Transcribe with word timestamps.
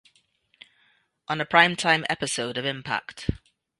On 1.27 1.39
a 1.39 1.45
prime 1.45 1.75
time 1.75 2.07
episode 2.09 2.57
of 2.57 2.65
Impact! 2.65 3.29